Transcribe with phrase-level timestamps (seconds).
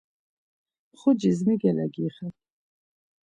[0.91, 2.31] Mxucis mi gelegixen?